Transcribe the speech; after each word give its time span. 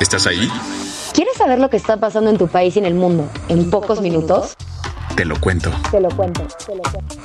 ¿Estás 0.00 0.26
ahí? 0.26 0.46
¿Quieres 1.14 1.36
saber 1.38 1.58
lo 1.58 1.70
que 1.70 1.78
está 1.78 1.98
pasando 1.98 2.28
en 2.28 2.36
tu 2.36 2.48
país 2.48 2.76
y 2.76 2.80
en 2.80 2.84
el 2.84 2.94
mundo 2.94 3.30
en 3.48 3.70
pocos 3.70 4.02
minutos? 4.02 4.54
Te 5.16 5.24
lo 5.24 5.40
cuento. 5.40 5.70
Te 5.90 6.00
lo 6.00 6.10
cuento, 6.10 6.46
te 6.66 6.76
lo 6.76 6.82
cuento. 6.82 7.16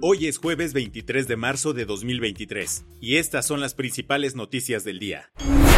Hoy 0.00 0.28
es 0.28 0.38
jueves 0.38 0.72
23 0.72 1.26
de 1.26 1.36
marzo 1.36 1.72
de 1.72 1.84
2023 1.84 2.84
y 3.00 3.16
estas 3.16 3.44
son 3.44 3.60
las 3.60 3.74
principales 3.74 4.36
noticias 4.36 4.84
del 4.84 5.00
día. 5.00 5.32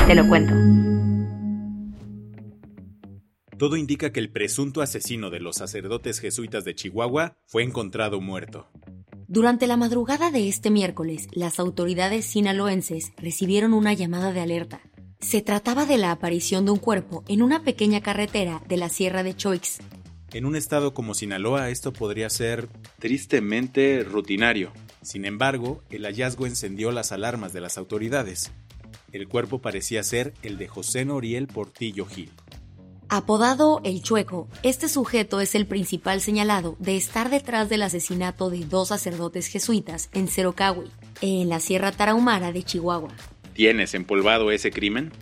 Te 0.06 0.14
lo 0.14 0.28
cuento. 0.28 0.52
Todo 3.56 3.76
indica 3.76 4.12
que 4.12 4.20
el 4.20 4.30
presunto 4.30 4.82
asesino 4.82 5.30
de 5.30 5.40
los 5.40 5.56
sacerdotes 5.56 6.20
jesuitas 6.20 6.66
de 6.66 6.74
Chihuahua 6.74 7.38
fue 7.46 7.62
encontrado 7.62 8.20
muerto. 8.20 8.68
Durante 9.28 9.66
la 9.66 9.76
madrugada 9.76 10.30
de 10.30 10.48
este 10.48 10.70
miércoles, 10.70 11.26
las 11.32 11.58
autoridades 11.58 12.26
sinaloenses 12.26 13.12
recibieron 13.16 13.74
una 13.74 13.92
llamada 13.92 14.32
de 14.32 14.40
alerta. 14.40 14.80
Se 15.18 15.42
trataba 15.42 15.84
de 15.84 15.98
la 15.98 16.12
aparición 16.12 16.64
de 16.64 16.70
un 16.70 16.78
cuerpo 16.78 17.24
en 17.26 17.42
una 17.42 17.64
pequeña 17.64 18.00
carretera 18.00 18.62
de 18.68 18.76
la 18.76 18.88
Sierra 18.88 19.24
de 19.24 19.34
Choix. 19.34 19.78
En 20.32 20.46
un 20.46 20.54
estado 20.54 20.94
como 20.94 21.14
Sinaloa 21.14 21.70
esto 21.70 21.92
podría 21.92 22.30
ser 22.30 22.68
tristemente 23.00 24.04
rutinario. 24.04 24.70
Sin 25.02 25.24
embargo, 25.24 25.82
el 25.90 26.04
hallazgo 26.04 26.46
encendió 26.46 26.92
las 26.92 27.10
alarmas 27.10 27.52
de 27.52 27.60
las 27.60 27.78
autoridades. 27.78 28.52
El 29.10 29.26
cuerpo 29.26 29.60
parecía 29.60 30.04
ser 30.04 30.34
el 30.42 30.56
de 30.56 30.68
José 30.68 31.04
Noriel 31.04 31.48
Portillo 31.48 32.06
Gil. 32.06 32.30
Apodado 33.08 33.80
El 33.84 34.02
Chueco, 34.02 34.48
este 34.64 34.88
sujeto 34.88 35.40
es 35.40 35.54
el 35.54 35.64
principal 35.66 36.20
señalado 36.20 36.74
de 36.80 36.96
estar 36.96 37.30
detrás 37.30 37.68
del 37.68 37.82
asesinato 37.82 38.50
de 38.50 38.64
dos 38.64 38.88
sacerdotes 38.88 39.46
jesuitas 39.46 40.10
en 40.12 40.26
Cerocahui, 40.26 40.90
en 41.20 41.48
la 41.48 41.60
Sierra 41.60 41.92
Tarahumara 41.92 42.50
de 42.50 42.64
Chihuahua. 42.64 43.10
¿Tienes 43.54 43.94
empolvado 43.94 44.50
ese 44.50 44.72
crimen? 44.72 45.12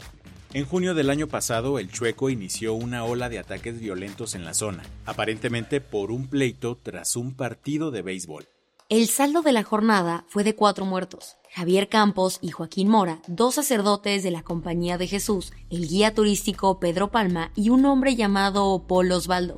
En 0.55 0.65
junio 0.65 0.95
del 0.95 1.11
año 1.11 1.27
pasado, 1.27 1.79
el 1.79 1.91
Chueco 1.91 2.31
inició 2.31 2.73
una 2.73 3.05
ola 3.05 3.29
de 3.29 3.39
ataques 3.39 3.79
violentos 3.79 4.35
en 4.35 4.47
la 4.47 4.55
zona, 4.55 4.83
aparentemente 5.05 5.83
por 5.83 6.11
un 6.11 6.27
pleito 6.27 6.79
tras 6.83 7.17
un 7.17 7.35
partido 7.35 7.91
de 7.91 8.01
béisbol. 8.01 8.47
El 8.91 9.07
saldo 9.07 9.41
de 9.41 9.53
la 9.53 9.63
jornada 9.63 10.27
fue 10.29 10.45
de 10.45 10.55
cuatro 10.55 10.85
muertos. 10.85 11.37
Javier 11.55 11.89
Campos 11.89 12.39
y 12.43 12.51
Joaquín 12.51 12.89
Mora, 12.89 13.23
dos 13.27 13.55
sacerdotes 13.55 14.23
de 14.23 14.31
la 14.31 14.43
Compañía 14.43 14.99
de 14.99 15.07
Jesús, 15.07 15.55
el 15.71 15.89
guía 15.89 16.13
turístico 16.13 16.79
Pedro 16.79 17.11
Palma 17.11 17.51
y 17.57 17.71
un 17.71 17.87
hombre 17.87 18.15
llamado 18.15 18.85
Paul 18.87 19.11
Osvaldo. 19.12 19.57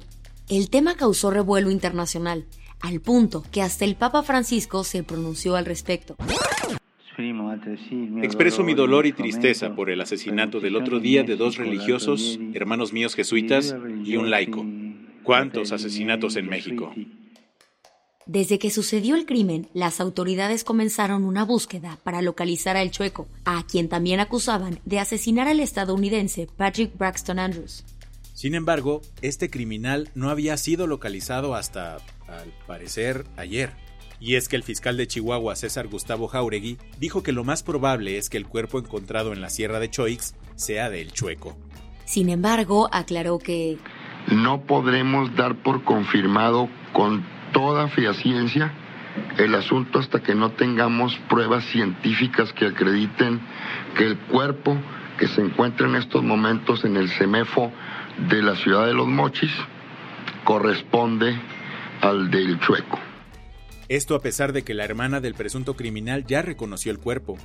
El 0.49 0.71
tema 0.71 0.95
causó 0.95 1.33
revuelo 1.33 1.73
internacional, 1.73 2.47
al 2.81 3.01
punto 3.01 3.43
que 3.51 3.63
hasta 3.63 3.85
el 3.85 3.97
Papa 3.97 4.23
Francisco 4.23 4.85
se 4.85 5.03
pronunció 5.03 5.57
al 5.57 5.65
respecto. 5.65 6.15
Expreso 8.23 8.63
mi 8.63 8.75
dolor 8.75 9.07
y 9.07 9.13
tristeza 9.13 9.75
por 9.75 9.91
el 9.91 10.01
asesinato 10.03 10.61
del 10.61 10.77
otro 10.77 11.01
día 11.01 11.25
de 11.25 11.35
dos 11.35 11.57
religiosos, 11.57 12.39
hermanos 12.55 12.93
míos 12.93 13.17
jesuitas 13.17 13.75
y 14.05 14.19
un 14.19 14.31
laico. 14.31 14.65
¿Cuántos 15.25 15.73
asesinatos 15.73 16.37
en 16.37 16.47
México? 16.47 16.95
Desde 18.27 18.59
que 18.59 18.71
sucedió 18.71 19.15
el 19.15 19.25
crimen, 19.25 19.69
las 19.73 20.01
autoridades 20.01 20.65
comenzaron 20.65 21.25
una 21.25 21.45
búsqueda 21.45 22.01
para 22.03 22.23
localizar 22.23 22.77
al 22.77 22.91
chueco, 22.91 23.29
a 23.45 23.65
quien 23.65 23.89
también 23.89 24.19
acusaban 24.19 24.81
de 24.85 24.99
asesinar 24.99 25.47
al 25.47 25.61
estadounidense 25.61 26.49
Patrick 26.57 26.99
Braxton 26.99 27.39
Andrews. 27.39 27.85
Sin 28.35 28.57
embargo, 28.57 29.01
este 29.23 29.49
criminal 29.49 30.11
no 30.17 30.29
había 30.29 30.57
sido 30.57 30.89
localizado 30.89 31.55
hasta, 31.55 31.99
al 32.27 32.53
parecer, 32.67 33.25
ayer. 33.37 33.71
Y 34.19 34.35
es 34.35 34.49
que 34.49 34.57
el 34.57 34.65
fiscal 34.65 34.97
de 34.97 35.07
Chihuahua, 35.07 35.55
César 35.55 35.87
Gustavo 35.87 36.27
Jauregui, 36.27 36.79
dijo 36.99 37.23
que 37.23 37.31
lo 37.31 37.45
más 37.45 37.63
probable 37.63 38.19
es 38.19 38.29
que 38.29 38.39
el 38.39 38.49
cuerpo 38.49 38.81
encontrado 38.81 39.33
en 39.35 39.41
la 39.41 39.51
sierra 39.51 39.79
de 39.79 39.89
Choix 39.89 40.35
sea 40.57 40.91
del 40.91 41.13
chueco. 41.13 41.57
Sin 42.07 42.29
embargo, 42.29 42.89
aclaró 42.91 43.39
que 43.39 43.79
no 44.33 44.63
podremos 44.67 45.33
dar 45.37 45.63
por 45.63 45.85
confirmado 45.85 46.69
con 46.93 47.25
toda 47.57 47.89
fehaciencia 47.89 48.71
el 49.39 49.55
asunto 49.55 49.99
hasta 49.99 50.23
que 50.23 50.35
no 50.35 50.53
tengamos 50.53 51.17
pruebas 51.31 51.65
científicas 51.65 52.53
que 52.53 52.67
acrediten 52.67 53.41
que 53.97 54.05
el 54.05 54.19
cuerpo 54.19 54.77
que 55.19 55.27
se 55.27 55.41
encuentra 55.41 55.89
en 55.89 55.97
estos 55.97 56.23
momentos 56.23 56.85
en 56.85 56.99
el 56.99 57.09
CEMEFO 57.09 57.73
de 58.29 58.43
la 58.43 58.57
ciudad 58.57 58.85
de 58.85 58.93
Los 58.93 59.09
Mochis 59.09 59.51
corresponde 60.45 61.35
al 62.03 62.31
del 62.31 62.61
Chueco. 62.61 62.99
Esto 63.89 64.17
a 64.17 64.21
pesar 64.21 64.53
de 64.53 64.63
que 64.63 64.75
la 64.75 64.85
hermana 64.85 65.21
del 65.21 65.33
presunto 65.33 65.77
criminal 65.77 66.27
ya 66.27 66.43
reconoció 66.43 66.93
el 66.93 66.99
cuerpo. 66.99 67.39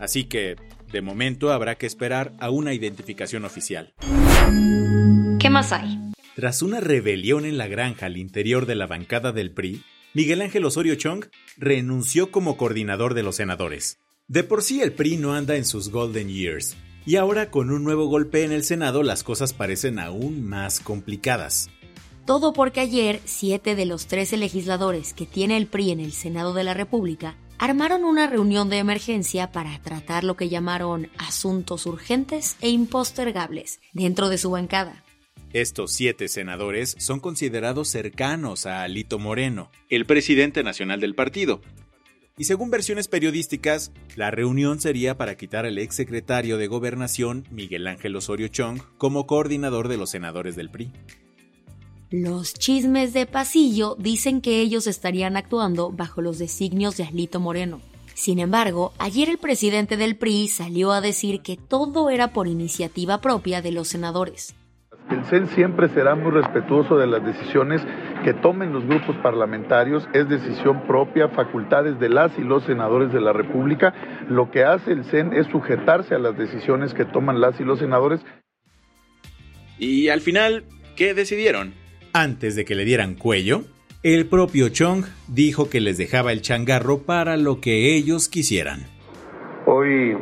Así 0.00 0.24
que, 0.24 0.56
de 0.90 1.02
momento, 1.02 1.52
habrá 1.52 1.76
que 1.76 1.86
esperar 1.86 2.32
a 2.40 2.50
una 2.50 2.72
identificación 2.72 3.44
oficial. 3.44 3.94
¿Qué 5.38 5.48
más 5.50 5.72
hay? 5.72 5.91
Tras 6.34 6.62
una 6.62 6.80
rebelión 6.80 7.44
en 7.44 7.58
la 7.58 7.68
granja 7.68 8.06
al 8.06 8.16
interior 8.16 8.64
de 8.64 8.74
la 8.74 8.86
bancada 8.86 9.32
del 9.32 9.50
PRI, 9.50 9.82
Miguel 10.14 10.40
Ángel 10.40 10.64
Osorio 10.64 10.94
Chong 10.94 11.26
renunció 11.58 12.30
como 12.30 12.56
coordinador 12.56 13.12
de 13.12 13.22
los 13.22 13.36
senadores. 13.36 13.98
De 14.28 14.42
por 14.42 14.62
sí 14.62 14.80
el 14.80 14.94
PRI 14.94 15.18
no 15.18 15.34
anda 15.34 15.56
en 15.56 15.66
sus 15.66 15.90
golden 15.90 16.30
years, 16.30 16.74
y 17.04 17.16
ahora 17.16 17.50
con 17.50 17.70
un 17.70 17.84
nuevo 17.84 18.06
golpe 18.06 18.44
en 18.44 18.52
el 18.52 18.64
Senado 18.64 19.02
las 19.02 19.24
cosas 19.24 19.52
parecen 19.52 19.98
aún 19.98 20.42
más 20.48 20.80
complicadas. 20.80 21.68
Todo 22.24 22.54
porque 22.54 22.80
ayer 22.80 23.20
siete 23.26 23.74
de 23.74 23.84
los 23.84 24.06
13 24.06 24.38
legisladores 24.38 25.12
que 25.12 25.26
tiene 25.26 25.58
el 25.58 25.66
PRI 25.66 25.90
en 25.90 26.00
el 26.00 26.12
Senado 26.12 26.54
de 26.54 26.64
la 26.64 26.72
República 26.72 27.36
armaron 27.58 28.04
una 28.04 28.26
reunión 28.26 28.70
de 28.70 28.78
emergencia 28.78 29.52
para 29.52 29.78
tratar 29.82 30.24
lo 30.24 30.36
que 30.36 30.48
llamaron 30.48 31.10
asuntos 31.18 31.84
urgentes 31.84 32.56
e 32.62 32.70
impostergables 32.70 33.80
dentro 33.92 34.30
de 34.30 34.38
su 34.38 34.50
bancada. 34.50 35.04
Estos 35.52 35.92
siete 35.92 36.28
senadores 36.28 36.96
son 36.98 37.20
considerados 37.20 37.88
cercanos 37.88 38.64
a 38.64 38.84
Alito 38.84 39.18
Moreno, 39.18 39.70
el 39.90 40.06
presidente 40.06 40.62
nacional 40.62 40.98
del 40.98 41.14
partido. 41.14 41.60
Y 42.38 42.44
según 42.44 42.70
versiones 42.70 43.06
periodísticas, 43.06 43.92
la 44.16 44.30
reunión 44.30 44.80
sería 44.80 45.18
para 45.18 45.36
quitar 45.36 45.66
al 45.66 45.76
exsecretario 45.76 46.56
de 46.56 46.68
Gobernación, 46.68 47.46
Miguel 47.50 47.86
Ángel 47.86 48.16
Osorio 48.16 48.48
Chong, 48.48 48.80
como 48.96 49.26
coordinador 49.26 49.88
de 49.88 49.98
los 49.98 50.08
senadores 50.08 50.56
del 50.56 50.70
PRI. 50.70 50.90
Los 52.08 52.54
chismes 52.54 53.12
de 53.12 53.26
pasillo 53.26 53.94
dicen 53.98 54.40
que 54.40 54.60
ellos 54.60 54.86
estarían 54.86 55.36
actuando 55.36 55.90
bajo 55.90 56.22
los 56.22 56.38
designios 56.38 56.96
de 56.96 57.04
Alito 57.04 57.40
Moreno. 57.40 57.82
Sin 58.14 58.38
embargo, 58.38 58.94
ayer 58.98 59.28
el 59.28 59.36
presidente 59.36 59.98
del 59.98 60.16
PRI 60.16 60.48
salió 60.48 60.92
a 60.92 61.02
decir 61.02 61.42
que 61.42 61.58
todo 61.58 62.08
era 62.08 62.32
por 62.32 62.48
iniciativa 62.48 63.20
propia 63.20 63.60
de 63.60 63.72
los 63.72 63.88
senadores. 63.88 64.54
El 65.10 65.24
CEN 65.24 65.46
siempre 65.48 65.88
será 65.88 66.14
muy 66.14 66.30
respetuoso 66.30 66.96
de 66.96 67.06
las 67.06 67.24
decisiones 67.24 67.82
que 68.24 68.32
tomen 68.32 68.72
los 68.72 68.86
grupos 68.86 69.16
parlamentarios, 69.16 70.08
es 70.12 70.28
decisión 70.28 70.86
propia, 70.86 71.28
facultades 71.28 71.98
de 71.98 72.08
las 72.08 72.38
y 72.38 72.42
los 72.42 72.64
senadores 72.64 73.12
de 73.12 73.20
la 73.20 73.32
República. 73.32 73.92
Lo 74.28 74.50
que 74.50 74.64
hace 74.64 74.92
el 74.92 75.04
CEN 75.04 75.32
es 75.32 75.46
sujetarse 75.48 76.14
a 76.14 76.18
las 76.18 76.36
decisiones 76.38 76.94
que 76.94 77.04
toman 77.04 77.40
las 77.40 77.60
y 77.60 77.64
los 77.64 77.80
senadores. 77.80 78.20
Y 79.78 80.08
al 80.08 80.20
final, 80.20 80.64
¿qué 80.96 81.14
decidieron? 81.14 81.74
Antes 82.12 82.54
de 82.56 82.64
que 82.64 82.74
le 82.74 82.84
dieran 82.84 83.14
cuello, 83.14 83.62
el 84.02 84.26
propio 84.26 84.68
Chong 84.68 85.04
dijo 85.28 85.68
que 85.68 85.80
les 85.80 85.98
dejaba 85.98 86.32
el 86.32 86.42
changarro 86.42 86.98
para 86.98 87.36
lo 87.36 87.60
que 87.60 87.96
ellos 87.96 88.28
quisieran. 88.28 88.80
Hoy 89.66 90.16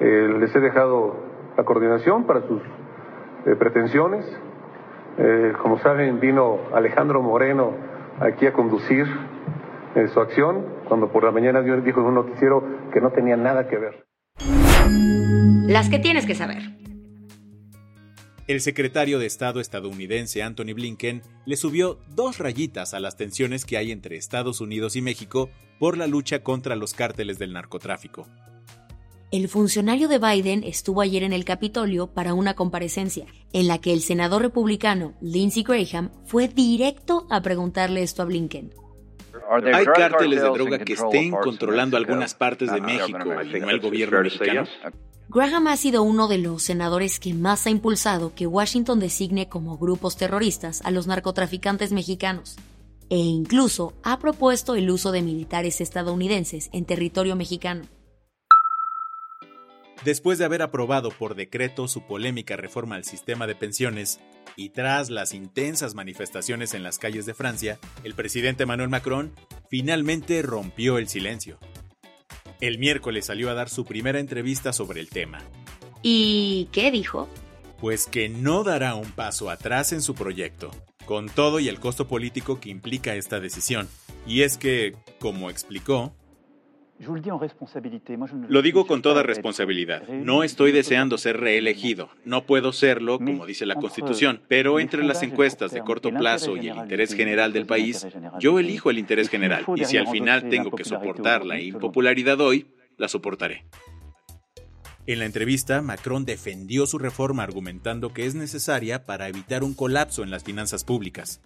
eh, 0.00 0.36
les 0.40 0.54
he 0.54 0.60
dejado 0.60 1.24
la 1.56 1.64
coordinación 1.64 2.26
para 2.26 2.46
sus 2.46 2.60
eh, 3.46 3.56
pretensiones. 3.56 4.24
Eh, 5.18 5.52
como 5.62 5.78
saben, 5.80 6.20
vino 6.20 6.58
Alejandro 6.74 7.22
Moreno 7.22 7.72
aquí 8.20 8.46
a 8.46 8.52
conducir 8.52 9.06
eh, 9.94 10.08
su 10.12 10.20
acción, 10.20 10.64
cuando 10.88 11.12
por 11.12 11.24
la 11.24 11.30
mañana 11.30 11.60
dijo 11.62 12.00
en 12.00 12.06
un 12.06 12.14
noticiero 12.14 12.64
que 12.92 13.00
no 13.00 13.10
tenía 13.10 13.36
nada 13.36 13.68
que 13.68 13.78
ver. 13.78 14.06
Las 15.66 15.88
que 15.88 15.98
tienes 15.98 16.26
que 16.26 16.34
saber. 16.34 16.62
El 18.46 18.60
secretario 18.60 19.18
de 19.18 19.24
Estado 19.24 19.60
estadounidense 19.60 20.42
Anthony 20.42 20.74
Blinken 20.74 21.22
le 21.46 21.56
subió 21.56 21.98
dos 22.14 22.38
rayitas 22.38 22.92
a 22.92 23.00
las 23.00 23.16
tensiones 23.16 23.64
que 23.64 23.78
hay 23.78 23.90
entre 23.90 24.16
Estados 24.16 24.60
Unidos 24.60 24.96
y 24.96 25.02
México 25.02 25.48
por 25.78 25.96
la 25.96 26.06
lucha 26.06 26.42
contra 26.42 26.76
los 26.76 26.92
cárteles 26.92 27.38
del 27.38 27.54
narcotráfico. 27.54 28.26
El 29.34 29.48
funcionario 29.48 30.06
de 30.06 30.20
Biden 30.20 30.62
estuvo 30.62 31.00
ayer 31.00 31.24
en 31.24 31.32
el 31.32 31.44
Capitolio 31.44 32.06
para 32.06 32.34
una 32.34 32.54
comparecencia, 32.54 33.26
en 33.52 33.66
la 33.66 33.80
que 33.80 33.92
el 33.92 34.00
senador 34.00 34.42
republicano 34.42 35.14
Lindsey 35.20 35.64
Graham 35.64 36.12
fue 36.24 36.46
directo 36.46 37.26
a 37.30 37.40
preguntarle 37.40 38.04
esto 38.04 38.22
a 38.22 38.26
Blinken. 38.26 38.72
¿Hay 39.74 39.86
cárteles 39.86 40.40
de 40.40 40.48
droga 40.50 40.78
que 40.78 40.92
estén 40.92 41.32
controlando 41.32 41.96
algunas 41.96 42.32
partes 42.32 42.72
de 42.72 42.80
México 42.80 43.18
y 43.52 43.58
no 43.58 43.70
el 43.70 43.80
gobierno 43.80 44.22
mexicano? 44.22 44.68
Graham 45.28 45.66
ha 45.66 45.76
sido 45.78 46.04
uno 46.04 46.28
de 46.28 46.38
los 46.38 46.62
senadores 46.62 47.18
que 47.18 47.34
más 47.34 47.66
ha 47.66 47.70
impulsado 47.70 48.36
que 48.36 48.46
Washington 48.46 49.00
designe 49.00 49.48
como 49.48 49.78
grupos 49.78 50.16
terroristas 50.16 50.80
a 50.84 50.92
los 50.92 51.08
narcotraficantes 51.08 51.90
mexicanos, 51.90 52.54
e 53.10 53.16
incluso 53.16 53.94
ha 54.04 54.20
propuesto 54.20 54.76
el 54.76 54.88
uso 54.92 55.10
de 55.10 55.22
militares 55.22 55.80
estadounidenses 55.80 56.70
en 56.72 56.84
territorio 56.84 57.34
mexicano. 57.34 57.82
Después 60.04 60.38
de 60.38 60.44
haber 60.44 60.62
aprobado 60.62 61.10
por 61.10 61.34
decreto 61.34 61.88
su 61.88 62.02
polémica 62.02 62.56
reforma 62.56 62.96
al 62.96 63.04
sistema 63.04 63.46
de 63.46 63.54
pensiones, 63.54 64.20
y 64.56 64.70
tras 64.70 65.10
las 65.10 65.34
intensas 65.34 65.94
manifestaciones 65.94 66.74
en 66.74 66.82
las 66.82 66.98
calles 66.98 67.26
de 67.26 67.34
Francia, 67.34 67.78
el 68.04 68.14
presidente 68.14 68.64
Emmanuel 68.64 68.88
Macron 68.88 69.32
finalmente 69.68 70.42
rompió 70.42 70.98
el 70.98 71.08
silencio. 71.08 71.58
El 72.60 72.78
miércoles 72.78 73.26
salió 73.26 73.50
a 73.50 73.54
dar 73.54 73.68
su 73.68 73.84
primera 73.84 74.20
entrevista 74.20 74.72
sobre 74.72 75.00
el 75.00 75.08
tema. 75.08 75.42
¿Y 76.02 76.68
qué 76.70 76.90
dijo? 76.90 77.28
Pues 77.80 78.06
que 78.06 78.28
no 78.28 78.62
dará 78.62 78.94
un 78.94 79.10
paso 79.10 79.50
atrás 79.50 79.92
en 79.92 80.02
su 80.02 80.14
proyecto, 80.14 80.70
con 81.04 81.28
todo 81.28 81.60
y 81.60 81.68
el 81.68 81.80
costo 81.80 82.06
político 82.06 82.60
que 82.60 82.70
implica 82.70 83.14
esta 83.14 83.40
decisión. 83.40 83.88
Y 84.26 84.42
es 84.42 84.56
que, 84.56 84.94
como 85.18 85.50
explicó, 85.50 86.14
lo 88.48 88.62
digo 88.62 88.86
con 88.86 89.02
toda 89.02 89.22
responsabilidad. 89.22 90.06
No 90.08 90.44
estoy 90.44 90.72
deseando 90.72 91.18
ser 91.18 91.40
reelegido. 91.40 92.08
No 92.24 92.46
puedo 92.46 92.72
serlo, 92.72 93.18
como 93.18 93.46
dice 93.46 93.66
la 93.66 93.74
Constitución. 93.74 94.42
Pero 94.48 94.78
entre 94.78 95.02
las 95.02 95.22
encuestas 95.22 95.72
de 95.72 95.80
corto 95.80 96.10
plazo 96.10 96.56
y 96.56 96.68
el 96.68 96.76
interés 96.76 97.14
general 97.14 97.52
del 97.52 97.66
país, 97.66 98.06
yo 98.38 98.58
elijo 98.58 98.90
el 98.90 98.98
interés 98.98 99.28
general. 99.28 99.64
Y 99.76 99.84
si 99.84 99.96
al 99.96 100.08
final 100.08 100.48
tengo 100.48 100.70
que 100.70 100.84
soportar 100.84 101.44
la 101.44 101.60
impopularidad 101.60 102.40
hoy, 102.40 102.68
la 102.96 103.08
soportaré. 103.08 103.64
En 105.06 105.18
la 105.18 105.26
entrevista, 105.26 105.82
Macron 105.82 106.24
defendió 106.24 106.86
su 106.86 106.98
reforma 106.98 107.42
argumentando 107.42 108.14
que 108.14 108.24
es 108.24 108.34
necesaria 108.34 109.04
para 109.04 109.28
evitar 109.28 109.62
un 109.62 109.74
colapso 109.74 110.22
en 110.22 110.30
las 110.30 110.44
finanzas 110.44 110.84
públicas. 110.84 111.42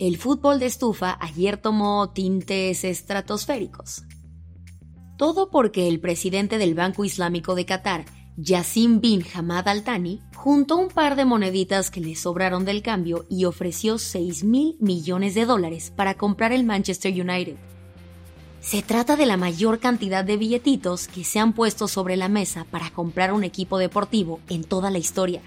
El 0.00 0.16
fútbol 0.16 0.58
de 0.60 0.64
estufa 0.64 1.18
ayer 1.20 1.58
tomó 1.58 2.08
tintes 2.08 2.84
estratosféricos. 2.84 4.04
Todo 5.18 5.50
porque 5.50 5.88
el 5.88 6.00
presidente 6.00 6.56
del 6.56 6.74
Banco 6.74 7.04
Islámico 7.04 7.54
de 7.54 7.66
Qatar, 7.66 8.06
Yassim 8.38 9.02
bin 9.02 9.22
Hamad 9.34 9.68
Al 9.68 9.84
Thani, 9.84 10.22
juntó 10.34 10.78
un 10.78 10.88
par 10.88 11.16
de 11.16 11.26
moneditas 11.26 11.90
que 11.90 12.00
le 12.00 12.16
sobraron 12.16 12.64
del 12.64 12.80
cambio 12.80 13.26
y 13.28 13.44
ofreció 13.44 13.98
6 13.98 14.42
mil 14.42 14.78
millones 14.80 15.34
de 15.34 15.44
dólares 15.44 15.92
para 15.94 16.14
comprar 16.14 16.52
el 16.52 16.64
Manchester 16.64 17.12
United. 17.12 17.56
Se 18.62 18.80
trata 18.80 19.16
de 19.16 19.26
la 19.26 19.36
mayor 19.36 19.80
cantidad 19.80 20.24
de 20.24 20.38
billetitos 20.38 21.08
que 21.08 21.24
se 21.24 21.40
han 21.40 21.52
puesto 21.52 21.88
sobre 21.88 22.16
la 22.16 22.30
mesa 22.30 22.64
para 22.70 22.88
comprar 22.88 23.34
un 23.34 23.44
equipo 23.44 23.76
deportivo 23.76 24.40
en 24.48 24.64
toda 24.64 24.90
la 24.90 24.96
historia. 24.96 25.42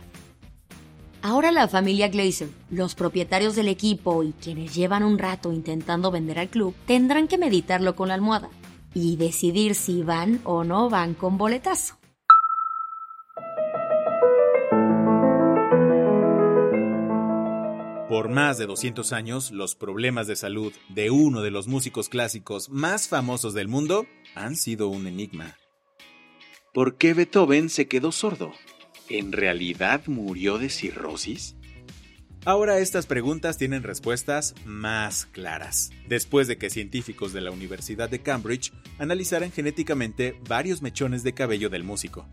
Ahora 1.25 1.54
la 1.54 1.70
familia 1.70 2.10
Glazer, 2.10 2.50
los 2.70 2.96
propietarios 2.96 3.56
del 3.56 3.70
equipo 3.70 4.24
y 4.24 4.34
quienes 4.34 4.75
llevan 4.75 5.04
un 5.04 5.18
rato 5.18 5.54
intentando 5.54 6.12
vender 6.12 6.38
al 6.38 6.50
club, 6.50 6.75
tendrán 6.86 7.30
que 7.30 7.38
meditarlo 7.38 7.96
con 7.96 8.10
la 8.10 8.16
almohada 8.16 8.50
y 8.94 9.16
decidir 9.16 9.74
si 9.75 10.04
van 10.04 10.42
o 10.44 10.66
no 10.66 10.90
van 10.90 11.14
con 11.14 11.38
boletazo. 11.38 11.98
Por 18.10 18.28
más 18.28 18.58
de 18.58 18.66
200 18.66 19.14
años, 19.14 19.52
los 19.52 19.75
problemas 19.75 20.28
de 20.28 20.36
salud 20.36 20.74
de 20.90 21.10
uno 21.10 21.42
de 21.42 21.52
los 21.52 21.70
músicos 21.70 22.10
clásicos 22.10 22.70
más 22.70 23.08
famosos 23.08 23.54
del 23.54 23.70
mundo 23.70 24.06
han 24.36 24.58
sido 24.58 24.90
un 24.90 25.08
enigma. 25.08 25.56
¿Por 26.74 26.98
qué 26.98 27.14
Beethoven 27.14 27.70
se 27.70 27.88
quedó 27.88 28.12
sordo? 28.12 28.52
¿En 29.09 29.31
realidad 29.31 30.01
murió 30.07 30.57
de 30.57 30.69
cirrosis? 30.69 31.55
Ahora 32.45 32.79
estas 32.79 33.05
preguntas 33.05 33.57
tienen 33.57 33.83
respuestas 33.83 34.53
más 34.65 35.25
claras, 35.27 35.91
después 36.09 36.47
de 36.47 36.57
que 36.57 36.69
científicos 36.69 37.31
de 37.31 37.39
la 37.39 37.51
Universidad 37.51 38.09
de 38.09 38.21
Cambridge 38.21 38.73
analizaran 39.00 39.51
genéticamente 39.51 40.38
varios 40.50 40.81
mechones 40.81 41.23
de 41.23 41.33
cabello 41.33 41.69
del 41.69 41.85
músico. 41.85 42.27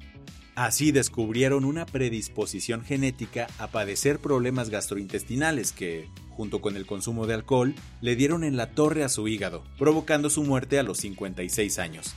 Así 0.56 0.90
descubrieron 0.90 1.64
una 1.64 1.86
predisposición 1.86 2.84
genética 2.84 3.46
a 3.58 3.68
padecer 3.68 4.18
problemas 4.18 4.68
gastrointestinales 4.68 5.70
que, 5.70 6.08
junto 6.30 6.60
con 6.60 6.76
el 6.76 6.86
consumo 6.86 7.28
de 7.28 7.34
alcohol, 7.34 7.74
le 8.00 8.16
dieron 8.16 8.42
en 8.42 8.56
la 8.56 8.72
torre 8.72 9.04
a 9.04 9.08
su 9.08 9.28
hígado, 9.28 9.62
provocando 9.78 10.28
su 10.28 10.42
muerte 10.42 10.80
a 10.80 10.82
los 10.82 10.98
56 10.98 11.78
años. 11.78 12.16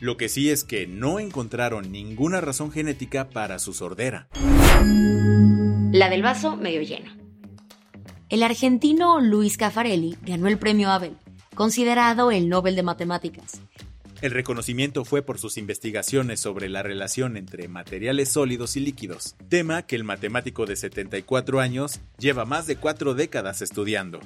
Lo 0.00 0.16
que 0.16 0.30
sí 0.30 0.48
es 0.48 0.64
que 0.64 0.86
no 0.86 1.20
encontraron 1.20 1.92
ninguna 1.92 2.40
razón 2.40 2.72
genética 2.72 3.28
para 3.28 3.58
su 3.58 3.74
sordera. 3.74 4.28
La 5.92 6.08
del 6.08 6.22
vaso 6.22 6.56
medio 6.56 6.80
lleno. 6.80 7.12
El 8.30 8.42
argentino 8.42 9.20
Luis 9.20 9.58
Caffarelli 9.58 10.16
ganó 10.22 10.48
el 10.48 10.56
premio 10.56 10.88
Abel, 10.88 11.18
considerado 11.54 12.30
el 12.30 12.48
Nobel 12.48 12.76
de 12.76 12.82
Matemáticas. 12.82 13.60
El 14.22 14.30
reconocimiento 14.30 15.04
fue 15.04 15.20
por 15.20 15.38
sus 15.38 15.58
investigaciones 15.58 16.40
sobre 16.40 16.70
la 16.70 16.82
relación 16.82 17.36
entre 17.36 17.68
materiales 17.68 18.30
sólidos 18.30 18.76
y 18.76 18.80
líquidos, 18.80 19.36
tema 19.50 19.82
que 19.82 19.96
el 19.96 20.04
matemático 20.04 20.64
de 20.64 20.76
74 20.76 21.60
años 21.60 22.00
lleva 22.18 22.46
más 22.46 22.66
de 22.66 22.76
cuatro 22.76 23.12
décadas 23.12 23.60
estudiando. 23.60 24.20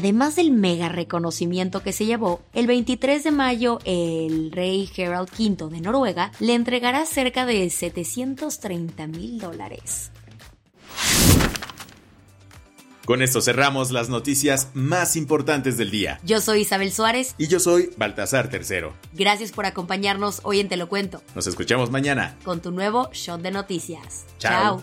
Además 0.00 0.34
del 0.34 0.50
mega 0.50 0.88
reconocimiento 0.88 1.82
que 1.82 1.92
se 1.92 2.06
llevó, 2.06 2.40
el 2.54 2.66
23 2.66 3.22
de 3.22 3.30
mayo 3.32 3.80
el 3.84 4.50
rey 4.50 4.90
Harald 4.96 5.28
V 5.38 5.68
de 5.68 5.82
Noruega 5.82 6.32
le 6.40 6.54
entregará 6.54 7.04
cerca 7.04 7.44
de 7.44 7.68
730 7.68 9.06
mil 9.08 9.38
dólares. 9.38 10.10
Con 13.04 13.20
esto 13.20 13.42
cerramos 13.42 13.90
las 13.90 14.08
noticias 14.08 14.70
más 14.72 15.16
importantes 15.16 15.76
del 15.76 15.90
día. 15.90 16.18
Yo 16.24 16.40
soy 16.40 16.60
Isabel 16.60 16.92
Suárez. 16.92 17.34
Y 17.36 17.48
yo 17.48 17.60
soy 17.60 17.90
Baltasar 17.98 18.48
Tercero. 18.48 18.94
Gracias 19.12 19.52
por 19.52 19.66
acompañarnos 19.66 20.40
hoy 20.44 20.60
en 20.60 20.70
Te 20.70 20.78
lo 20.78 20.88
Cuento. 20.88 21.22
Nos 21.34 21.46
escuchamos 21.46 21.90
mañana. 21.90 22.38
Con 22.42 22.62
tu 22.62 22.70
nuevo 22.70 23.10
show 23.12 23.36
de 23.36 23.50
noticias. 23.50 24.24
Chao. 24.38 24.82